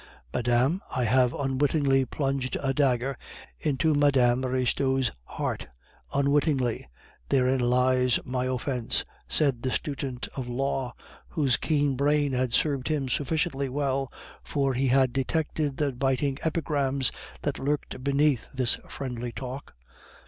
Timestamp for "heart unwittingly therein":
5.25-7.59